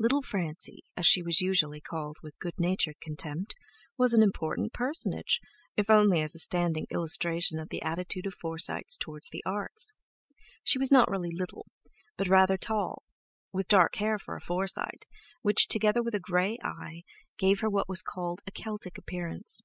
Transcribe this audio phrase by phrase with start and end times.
[0.00, 3.54] "Little Francie," as she was usually called with good natured contempt,
[3.96, 5.38] was an important personage,
[5.76, 9.92] if only as a standing illustration of the attitude of Forsytes towards the Arts.
[10.64, 11.68] She was not really "little,"
[12.16, 13.04] but rather tall,
[13.52, 15.04] with dark hair for a Forsyte,
[15.42, 17.04] which, together with a grey eye,
[17.38, 19.60] gave her what was called "a Celtic appearance."